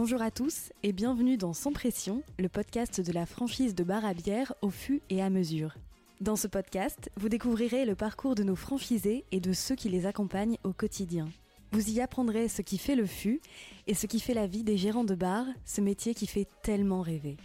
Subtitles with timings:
[0.00, 4.04] Bonjour à tous et bienvenue dans Sans Pression, le podcast de la franchise de bar
[4.04, 5.74] à bière au fût et à mesure.
[6.20, 10.06] Dans ce podcast, vous découvrirez le parcours de nos franchisés et de ceux qui les
[10.06, 11.28] accompagnent au quotidien.
[11.72, 13.40] Vous y apprendrez ce qui fait le fût
[13.88, 17.02] et ce qui fait la vie des gérants de bar, ce métier qui fait tellement
[17.02, 17.36] rêver.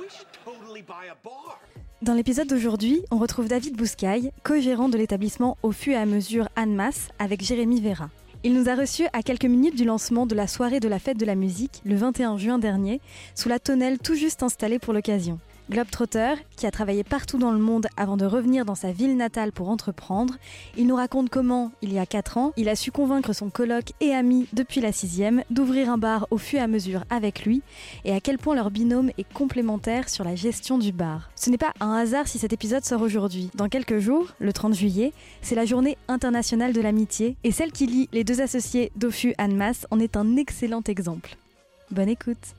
[0.00, 1.60] We should totally buy a bar.
[2.04, 6.50] Dans l'épisode d'aujourd'hui, on retrouve David Bouscaille, co-gérant de l'établissement au fût et à mesure
[6.54, 8.10] Annemasse avec Jérémy Vera.
[8.42, 11.16] Il nous a reçus à quelques minutes du lancement de la soirée de la fête
[11.16, 13.00] de la musique, le 21 juin dernier,
[13.34, 15.38] sous la tonnelle tout juste installée pour l'occasion.
[15.70, 19.50] Globetrotter, qui a travaillé partout dans le monde avant de revenir dans sa ville natale
[19.50, 20.34] pour entreprendre,
[20.76, 23.92] il nous raconte comment, il y a 4 ans, il a su convaincre son coloc
[24.00, 27.62] et ami depuis la 6 d'ouvrir un bar au fur et à mesure avec lui
[28.04, 31.30] et à quel point leur binôme est complémentaire sur la gestion du bar.
[31.34, 33.50] Ce n'est pas un hasard si cet épisode sort aujourd'hui.
[33.54, 37.86] Dans quelques jours, le 30 juillet, c'est la journée internationale de l'amitié et celle qui
[37.86, 41.36] lie les deux associés Dofu Annemasse en est un excellent exemple.
[41.90, 42.54] Bonne écoute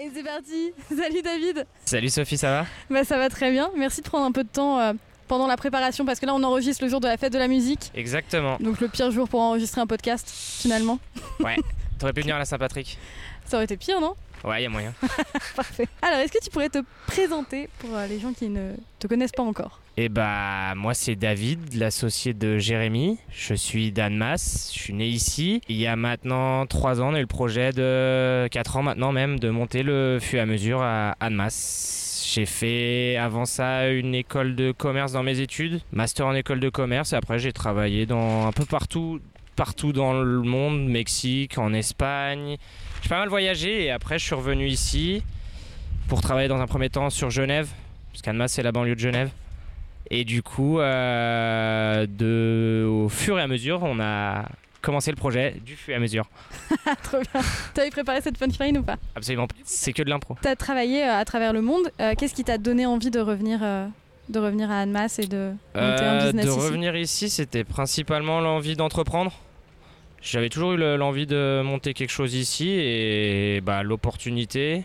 [0.00, 2.66] et c'est parti Salut David Salut Sophie, ça va?
[2.90, 4.92] Bah ça va très bien, merci de prendre un peu de temps euh,
[5.28, 7.48] pendant la préparation parce que là on enregistre le jour de la fête de la
[7.48, 7.90] musique.
[7.94, 8.56] Exactement.
[8.60, 10.98] Donc le pire jour pour enregistrer un podcast finalement.
[11.40, 11.56] Ouais,
[11.98, 12.98] t'aurais pu venir à la Saint-Patrick.
[13.46, 14.14] Ça aurait été pire non?
[14.44, 14.92] Ouais, y a moyen.
[15.56, 15.88] Parfait.
[16.02, 19.32] Alors est-ce que tu pourrais te présenter pour euh, les gens qui ne te connaissent
[19.32, 19.80] pas encore?
[19.96, 23.18] Et bah, moi c'est David, l'associé de Jérémy.
[23.30, 25.62] Je suis d'Annemasse, je suis né ici.
[25.68, 29.12] Il y a maintenant 3 ans, on a eu le projet de 4 ans maintenant
[29.12, 32.30] même de monter le fût à mesure à Annemasse.
[32.34, 36.68] J'ai fait avant ça une école de commerce dans mes études, master en école de
[36.68, 39.20] commerce, et après j'ai travaillé dans un peu partout,
[39.54, 42.56] partout dans le monde, Mexique, en Espagne.
[43.06, 45.22] J'ai pas mal voyagé et après je suis revenu ici
[46.08, 47.68] pour travailler dans un premier temps sur Genève,
[48.10, 49.30] parce qu'Annemasse c'est la banlieue de Genève.
[50.10, 54.46] Et du coup, euh, de, au fur et à mesure, on a
[54.82, 56.28] commencé le projet du fur et à mesure.
[57.04, 57.42] Trop bien.
[57.74, 58.96] T'avais préparé cette punchline ou pas?
[59.14, 60.36] Absolument, c'est que de l'impro.
[60.42, 61.88] T'as travaillé euh, à travers le monde.
[62.00, 63.86] Euh, Qu'est-ce qui t'a donné envie de revenir, euh,
[64.30, 66.58] de revenir à Annemasse et de monter un business de ici?
[66.60, 69.30] revenir ici, c'était principalement l'envie d'entreprendre.
[70.28, 74.82] J'avais toujours eu le- l'envie de monter quelque chose ici et bah, l'opportunité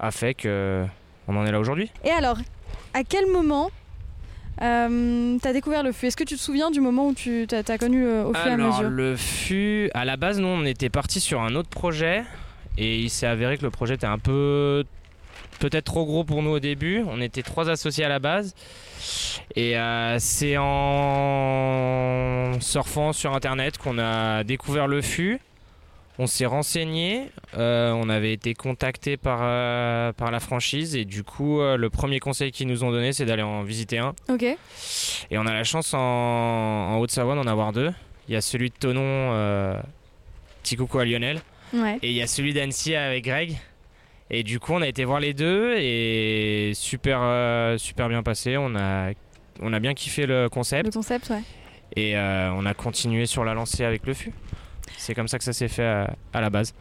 [0.00, 0.84] a fait que
[1.28, 1.88] on en est là aujourd'hui.
[2.04, 2.36] Et alors,
[2.92, 3.70] à quel moment
[4.60, 6.06] euh, t'as découvert le fût?
[6.06, 8.46] Est-ce que tu te souviens du moment où tu t'as as connu euh, au fur
[8.46, 8.90] et à Alors mesure?
[8.90, 12.24] le fut à la base nous on était parti sur un autre projet
[12.76, 14.84] et il s'est avéré que le projet était un peu
[15.58, 17.04] peut-être trop gros pour nous au début.
[17.08, 18.54] On était trois associés à la base
[19.56, 25.40] et euh, c'est en surfant sur internet qu'on a découvert le fût.
[26.18, 31.24] On s'est renseigné, euh, on avait été contacté par, euh, par la franchise et du
[31.24, 34.14] coup le premier conseil qu'ils nous ont donné c'est d'aller en visiter un.
[34.28, 34.42] Ok.
[34.42, 34.58] Et
[35.38, 37.90] on a la chance en, en Haute-Savoie d'en avoir deux.
[38.28, 39.76] Il y a celui de Tonon,
[40.62, 41.40] petit coucou à Lionel,
[41.72, 41.98] Ouais.
[42.02, 43.56] et il y a celui d'Annecy avec Greg.
[44.30, 48.56] Et du coup, on a été voir les deux et super, euh, super bien passé.
[48.56, 49.10] On a,
[49.60, 51.42] on a bien kiffé le concept Le concept, ouais.
[51.96, 54.32] et euh, on a continué sur la lancée avec le fût.
[54.96, 56.74] C'est comme ça que ça s'est fait à, à la base.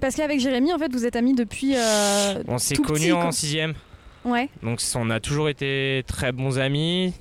[0.00, 1.74] Parce qu'avec Jérémy, en fait, vous êtes amis depuis.
[1.76, 3.74] euh, On s'est connus en sixième.
[4.24, 4.48] Ouais.
[4.62, 7.12] Donc on a toujours été très bons amis.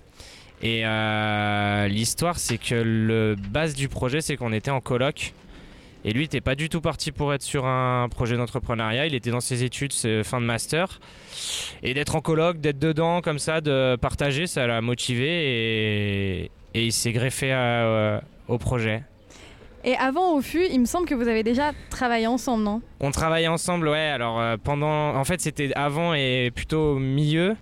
[0.61, 5.33] Et euh, l'histoire, c'est que le base du projet, c'est qu'on était en coloc.
[6.05, 9.05] Et lui, il n'était pas du tout parti pour être sur un projet d'entrepreneuriat.
[9.07, 9.93] Il était dans ses études,
[10.23, 10.99] fin de master.
[11.81, 15.27] Et d'être en coloc, d'être dedans, comme ça, de partager, ça l'a motivé.
[15.27, 19.03] Et, et il s'est greffé à, euh, au projet.
[19.85, 22.81] Et avant au fût, il me semble que vous avez déjà travaillé ensemble, non?
[23.01, 23.97] On travaillait ensemble, ouais.
[23.97, 27.55] Alors euh, pendant, en fait, c'était avant et plutôt au milieu.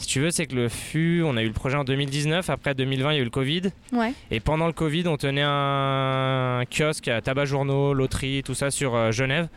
[0.00, 2.48] Si tu veux, c'est que le fut, on a eu le projet en 2019.
[2.48, 3.62] Après 2020, il y a eu le Covid.
[3.92, 4.12] Ouais.
[4.30, 8.94] Et pendant le Covid, on tenait un kiosque à tabac journaux, loterie, tout ça sur
[8.94, 9.48] euh, Genève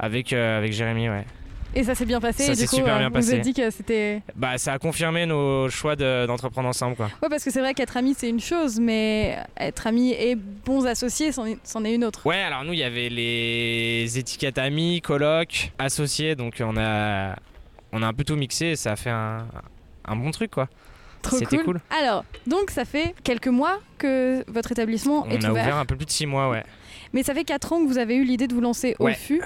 [0.00, 1.24] avec euh, avec Jérémy, ouais.
[1.74, 2.42] Et ça s'est bien passé.
[2.44, 3.34] Ça et du s'est coup, super euh, bien vous vous passé.
[3.36, 4.22] êtes dit que c'était.
[4.34, 7.06] Bah, ça a confirmé nos choix de- d'entreprendre ensemble, quoi.
[7.22, 10.84] Ouais, parce que c'est vrai qu'être ami, c'est une chose, mais être ami et bons
[10.86, 12.26] associés, c'en est, c'en est une autre.
[12.26, 17.36] Ouais, alors nous, il y avait les étiquettes amis, coloc, associés, donc on a
[17.92, 19.46] on a un peu tout mixé et ça a fait un,
[20.06, 20.68] un bon truc, quoi.
[21.30, 21.80] C'était cool.
[21.90, 25.84] Alors, donc ça fait quelques mois que votre établissement On est a ouvert, ouvert un
[25.84, 26.62] peu plus de 6 mois, ouais.
[27.12, 29.42] mais ça fait 4 ans que vous avez eu l'idée de vous lancer au fût.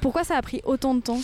[0.00, 1.20] Pourquoi ça a pris autant de temps?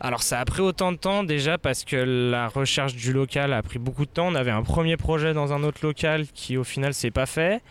[0.00, 3.62] Alors ça a pris autant de temps déjà parce que la recherche du local a
[3.62, 4.28] pris beaucoup de temps.
[4.28, 7.62] On avait un premier projet dans un autre local qui au final s'est pas fait.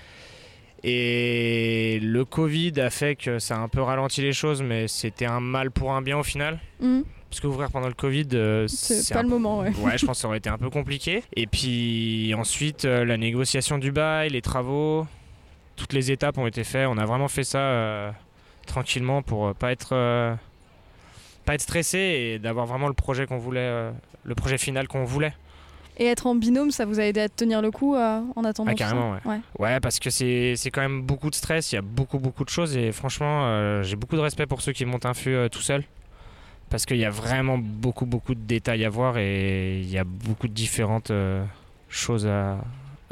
[0.83, 5.25] Et le Covid a fait que ça a un peu ralenti les choses, mais c'était
[5.25, 6.59] un mal pour un bien au final.
[6.79, 7.01] Hmm,
[7.35, 9.73] Parce qu'ouvrir pendant le Covid, euh, C'est un pas le moment, ouais.
[9.81, 11.21] Ouais, je pense que ça aurait été un peu compliqué.
[11.35, 15.05] Et puis ensuite, euh, la négociation du bail, les travaux.
[15.75, 16.87] toutes les étapes ont été faites.
[16.87, 18.09] On a vraiment fait ça euh,
[18.65, 19.89] tranquillement pour pas être,
[21.43, 23.91] pas être stressé et d'avoir vraiment le projet qu'on voulait,
[24.23, 25.33] le projet final qu'on voulait.
[25.97, 28.71] Et être en binôme, ça vous a aidé à tenir le coup euh, en attendant
[28.71, 29.19] Ah, carrément, ouais.
[29.25, 29.39] Ouais.
[29.59, 32.43] Ouais, parce que c'est c'est quand même beaucoup de stress, il y a beaucoup, beaucoup
[32.43, 35.29] de choses et franchement, euh, j'ai beaucoup de respect pour ceux qui montent un fût
[35.33, 35.83] euh, tout seul.
[36.69, 40.03] Parce qu'il y a vraiment beaucoup, beaucoup de détails à voir et il y a
[40.03, 41.43] beaucoup de différentes euh,
[41.89, 42.57] choses à,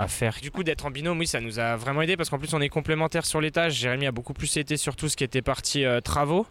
[0.07, 0.37] faire.
[0.41, 2.59] Du coup, d'être en binôme, oui, ça nous a vraiment aidé parce qu'en plus, on
[2.59, 3.75] est complémentaires sur tâches.
[3.75, 6.45] Jérémy a beaucoup plus été sur tout ce qui était partie euh, travaux.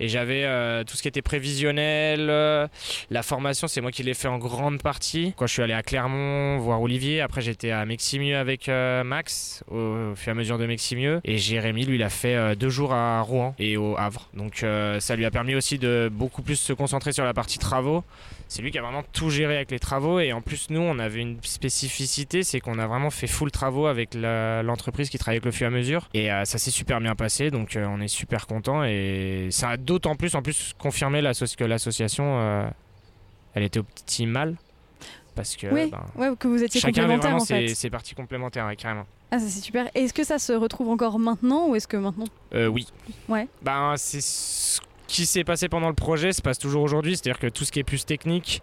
[0.00, 2.68] Et j'avais euh, tout ce qui était prévisionnel, euh,
[3.10, 5.34] la formation, c'est moi qui l'ai fait en grande partie.
[5.36, 9.64] Quand je suis allé à Clermont voir Olivier, après j'étais à Meximieux avec euh, Max,
[9.70, 11.20] au, au fur et à mesure de Meximieux.
[11.24, 14.28] Et Jérémy, lui, il a fait deux jours à Rouen et au Havre.
[14.34, 14.64] Donc
[15.00, 18.04] ça lui a permis aussi de beaucoup plus se concentrer sur la partie travaux.
[18.48, 20.20] C'est lui qui a vraiment tout géré avec les travaux.
[20.20, 23.86] Et en plus, nous, on avait une spécificité, c'est qu'on a vraiment fait full travaux
[23.86, 26.08] avec l'entreprise qui travaille avec le fur et à mesure.
[26.14, 28.84] Et euh, ça s'est super bien passé, donc euh, on est super content.
[28.84, 32.68] Et ça a d'autant plus, en plus, confirmé que l'association, euh,
[33.54, 34.56] elle était optimale.
[35.34, 37.68] Parce que Oui, ben, ouais, que vous étiez chacun avait complémentaires vraiment en fait.
[37.68, 39.06] ses, ses parties complémentaires, ouais, carrément.
[39.30, 39.88] Ah, ça c'est super.
[39.94, 42.24] Est-ce que ça se retrouve encore maintenant ou est-ce que maintenant.
[42.54, 42.88] Euh, oui.
[43.28, 43.46] Ouais.
[43.62, 47.16] Ben, c'est ce qui s'est passé pendant le projet, se passe toujours aujourd'hui.
[47.16, 48.62] C'est-à-dire que tout ce qui est plus technique,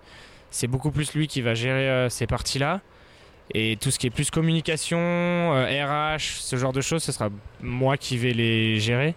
[0.51, 2.79] c'est beaucoup plus lui qui va gérer euh, ces parties-là.
[3.53, 7.29] Et tout ce qui est plus communication, euh, RH, ce genre de choses, ce sera
[7.61, 9.13] moi qui vais les gérer.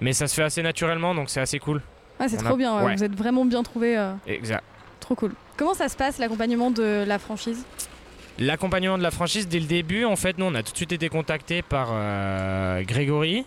[0.00, 1.82] Mais ça se fait assez naturellement, donc c'est assez cool.
[2.18, 2.84] Ah, c'est On trop a- bien, ouais.
[2.84, 2.96] ouais.
[2.96, 3.96] vous êtes vraiment bien trouvé.
[4.26, 4.62] Exact.
[5.00, 5.32] trop cool.
[5.56, 7.64] Comment ça se passe l'accompagnement de la franchise?
[8.38, 10.92] L'accompagnement de la franchise, dès le début, en fait, nous, on a tout de suite
[10.92, 13.44] été contacté par euh, Grégory,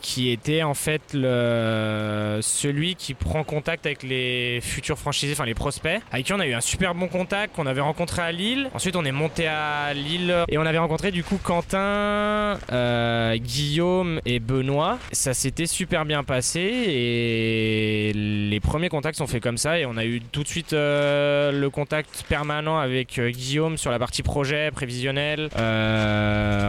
[0.00, 6.00] qui était en fait celui qui prend contact avec les futurs franchisés, enfin les prospects,
[6.10, 8.70] avec qui on a eu un super bon contact qu'on avait rencontré à Lille.
[8.74, 14.20] Ensuite, on est monté à Lille et on avait rencontré du coup Quentin, euh, Guillaume
[14.24, 14.98] et Benoît.
[15.12, 19.96] Ça s'était super bien passé et les premiers contacts sont faits comme ça et on
[19.96, 24.22] a eu tout de suite euh, le contact permanent avec euh, Guillaume sur la partie
[24.22, 25.50] projet, prévisionnel,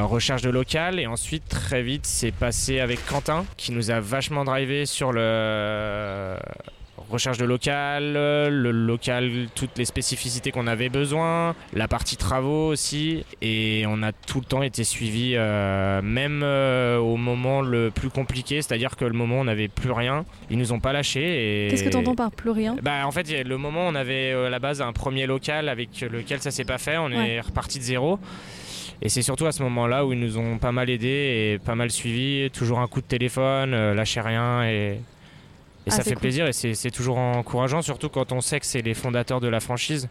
[0.04, 3.21] recherche de local et ensuite très vite c'est passé avec Quentin
[3.58, 6.36] qui nous a vachement drivé sur le
[7.10, 13.26] recherche de local, le local, toutes les spécificités qu'on avait besoin, la partie travaux aussi,
[13.42, 18.10] et on a tout le temps été suivi, euh, même euh, au moment le plus
[18.10, 21.66] compliqué, c'est-à-dire que le moment où on n'avait plus rien, ils nous ont pas lâchés.
[21.66, 21.68] Et...
[21.70, 22.78] Qu'est-ce que tu entends par plus rien?
[22.82, 25.68] Bah, en fait, le moment où on avait euh, à la base un premier local
[25.68, 27.32] avec lequel ça s'est pas fait, on Ouais.
[27.32, 28.20] est reparti de zéro.
[29.02, 31.08] Et c'est surtout à ce moment-là où ils nous ont pas mal aidés
[31.56, 32.50] et pas mal suivis.
[32.52, 35.00] Toujours un coup de téléphone, euh, lâchez rien et, et
[35.88, 36.22] Ah, ça fait cool.
[36.22, 39.60] plaisir et c'est toujours encourageant, surtout quand on sait que c'est les fondateurs de la
[39.60, 40.08] franchise.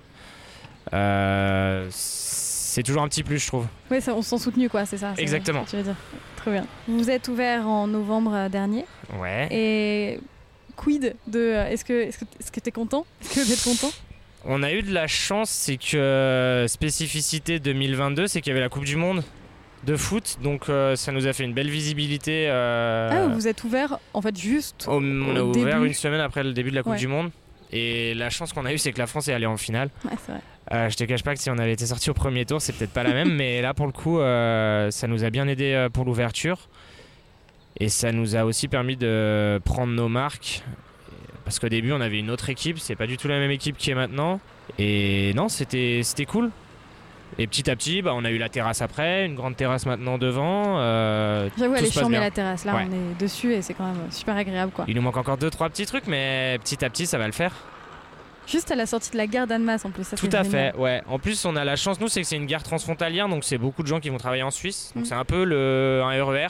[0.92, 3.66] Euh, c'est toujours un petit plus, je trouve.
[3.90, 5.64] Oui, ça, on se sent soutenu, quoi, c'est ça Exactement.
[5.68, 5.96] Tu veux dire.
[6.36, 6.66] Très bien.
[6.88, 8.86] Vous êtes ouvert en novembre euh, dernier.
[9.18, 9.48] Ouais.
[9.50, 10.20] Et
[10.76, 11.38] quid de.
[11.38, 13.04] euh, Est-ce que est-ce que t'es content?
[13.20, 13.92] Est-ce que vous êtes content?
[14.44, 18.60] On a eu de la chance, c'est que euh, spécificité 2022, c'est qu'il y avait
[18.60, 19.22] la Coupe du Monde
[19.84, 22.46] de foot, donc euh, ça nous a fait une belle visibilité.
[22.48, 24.86] euh, Ah, vous êtes ouvert en fait juste.
[24.88, 25.86] au- on a ouvert début.
[25.88, 26.98] une semaine après le début de la Coupe Ouais.
[26.98, 27.30] du Monde.
[27.72, 29.90] Et la chance qu'on a eue, c'est que la France est allée en finale.
[30.04, 30.40] Ouais, vrai.
[30.72, 32.72] Euh, je te cache pas que si on avait été sorti au premier tour, c'est
[32.74, 36.04] peut-être pas la même, mais là pour le coup, ça nous a bien aidé pour
[36.04, 36.68] l'ouverture.
[37.78, 40.62] Et ça nous a aussi permis de prendre nos marques.
[41.44, 43.76] Parce qu'au début, on avait une autre équipe, c'est pas du tout la même équipe
[43.76, 44.40] qui est maintenant.
[44.78, 46.50] Et non, c'était cool.
[47.38, 50.18] Et petit à petit, bah, on a eu la terrasse après, une grande terrasse maintenant
[50.18, 50.78] devant.
[50.80, 52.64] euh, J'avoue, elle est chambée la terrasse.
[52.64, 52.86] Là, Ouais.
[52.90, 54.84] on est dessus et c'est quand même super agréable, quoi.
[54.88, 57.32] Il nous manque encore deux trois petits trucs, mais petit à petit, ça va le
[57.32, 57.52] faire.
[58.48, 60.02] Juste à la sortie de la gare d'Annemasse en plus.
[60.04, 60.72] Ça, Tout à génial.
[60.72, 61.02] fait, ouais.
[61.06, 63.58] En plus, on a la chance, nous, c'est que c'est une gare transfrontalière, donc c'est
[63.58, 64.90] beaucoup de gens qui vont travailler en Suisse.
[64.96, 65.06] Donc Mm.
[65.06, 66.48] c'est un peu le, un RER.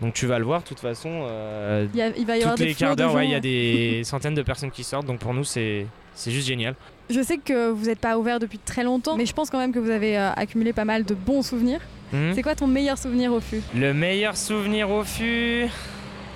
[0.00, 1.08] Donc tu vas le voir, de toute façon.
[1.28, 3.40] euh, Il, y a- il va y avoir les quarts d'heure, ouais, il y a
[3.40, 5.06] des centaines de personnes qui sortent.
[5.06, 6.74] Donc pour nous, c'est c'est juste génial.
[7.10, 9.72] Je sais que vous n'êtes pas ouvert depuis très longtemps, mais je pense quand même
[9.72, 11.80] que vous avez euh, accumulé pas mal de bons souvenirs.
[12.12, 12.32] Mhm.
[12.34, 13.60] C'est quoi ton meilleur souvenir au fût?
[13.74, 15.66] Le meilleur souvenir au fût?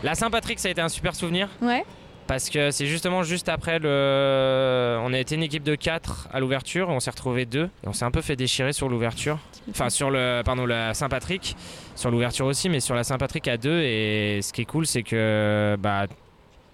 [0.03, 1.49] La Saint-Patrick, ça a été un super souvenir.
[1.61, 1.85] Ouais.
[2.27, 4.99] Parce que c'est justement juste après le.
[5.03, 7.69] On a été une équipe de 4 à l'ouverture, on s'est retrouvé deux.
[7.85, 9.39] Et on s'est un peu fait déchirer sur l'ouverture.
[9.71, 10.43] Enfin, sur le.
[10.45, 11.57] Pardon, la Saint-Patrick.
[11.95, 13.81] Sur l'ouverture aussi, mais sur la Saint-Patrick à deux.
[13.81, 15.77] Et ce qui est cool, c'est que.
[15.79, 16.07] Bah,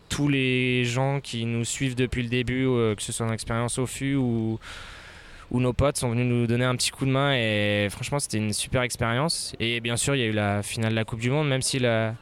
[0.09, 3.79] tous les gens qui nous suivent depuis le début, euh, que ce soit dans l'expérience
[3.79, 4.59] au FU ou
[5.53, 7.35] nos potes, sont venus nous donner un petit coup de main.
[7.35, 9.55] Et franchement, c'était une super expérience.
[9.61, 11.63] Et bien sûr, il y a eu la finale de la Coupe du Monde, même
[11.63, 12.15] si la,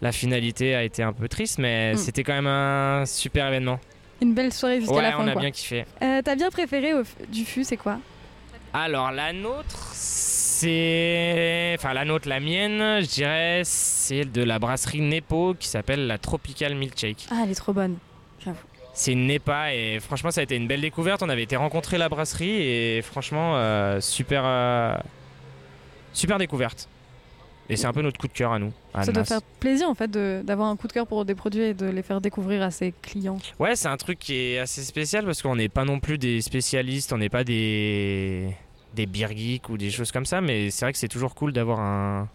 [0.00, 1.96] la finalité a été un peu triste, mais Mm.
[1.96, 3.78] c'était quand même un super événement.
[4.22, 5.24] Une belle soirée jusqu'à Ouais, la fin.
[5.24, 5.40] on a quoi.
[5.40, 5.84] bien kiffé.
[6.02, 7.98] Euh, Ta bien préférée au du fût, c'est quoi?
[8.72, 15.00] Alors la nôtre, c'est enfin la nôtre, la mienne, je dirais, c'est de la brasserie
[15.00, 17.26] Nepo qui s'appelle la Tropical Milkshake.
[17.30, 17.96] Ah, elle est trop bonne.
[18.92, 21.22] C'est une NEPA et franchement ça a été une belle découverte.
[21.22, 24.96] On avait été rencontrer la brasserie et franchement euh, super, euh,
[26.12, 26.88] super découverte.
[27.70, 28.72] Et c'est un peu notre coup de cœur à nous.
[28.92, 31.62] à Ça doit faire plaisir en fait d'avoir un coup de cœur pour des produits
[31.62, 33.38] et de les faire découvrir à ses clients.
[33.60, 36.40] Ouais, c'est un truc qui est assez spécial parce qu'on n'est pas non plus des
[36.40, 38.54] spécialistes, on n'est pas des
[38.94, 41.52] des beer geeks ou des choses comme ça, mais c'est vrai que c'est toujours cool
[41.52, 42.28] d'avoir un,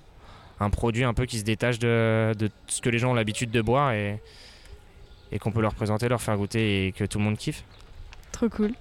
[0.61, 3.51] un produit un peu qui se détache de, de ce que les gens ont l'habitude
[3.51, 4.21] de boire et,
[5.33, 7.65] et qu'on peut leur présenter, leur faire goûter et que tout le monde kiffe.
[8.31, 8.71] Trop cool.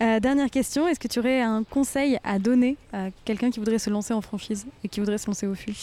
[0.00, 3.80] Euh, dernière question, est-ce que tu aurais un conseil à donner à quelqu'un qui voudrait
[3.80, 5.74] se lancer en franchise et qui voudrait se lancer au fût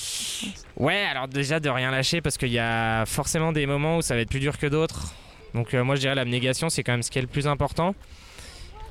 [0.77, 4.15] Ouais, alors déjà de rien lâcher parce qu'il y a forcément des moments où ça
[4.15, 5.13] va être plus dur que d'autres.
[5.53, 7.93] Donc euh, moi je dirais l'abnégation c'est quand même ce qui est le plus important.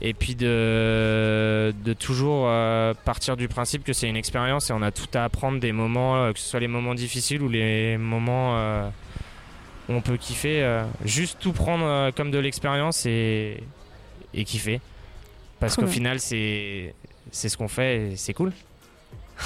[0.02, 4.90] Et puis de, toujours euh, partir du principe que c'est une expérience et on a
[4.90, 8.59] tout à apprendre des moments, que ce soit les moments difficiles ou les moments
[9.88, 10.83] où on peut kiffer.
[11.07, 13.62] juste tout prendre comme de l'expérience et
[14.35, 14.81] kiffer.
[15.61, 15.94] Parce Trop qu'au bien.
[15.94, 16.94] final c'est
[17.30, 18.52] c'est ce qu'on fait et c'est cool.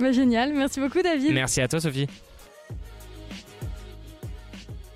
[0.00, 1.32] Bah, Génial, merci beaucoup David.
[1.32, 2.08] Merci à toi Sophie.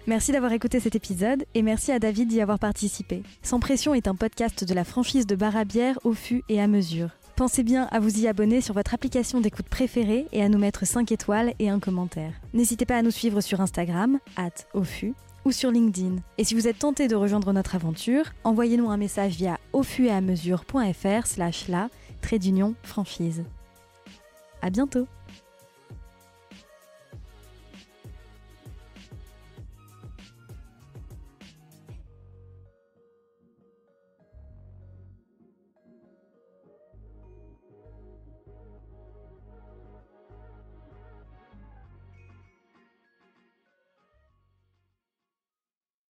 [0.08, 3.22] Merci d'avoir écouté cet épisode et merci à David d'y avoir participé.
[3.42, 6.60] Sans pression est un podcast de la franchise de bar à bière au fût et
[6.60, 7.10] à mesure.
[7.36, 10.84] Pensez bien à vous y abonner sur votre application d'écoute préférée et à nous mettre
[10.86, 12.32] 5 étoiles et un commentaire.
[12.52, 15.14] N'hésitez pas à nous suivre sur Instagram, at au fût,
[15.52, 16.16] sur LinkedIn.
[16.38, 20.06] Et si vous êtes tenté de rejoindre notre aventure, envoyez-nous un message via au fût
[20.06, 21.88] et à mesure.fr slash la
[22.20, 23.44] trait d'union franchise.
[24.62, 25.06] À bientôt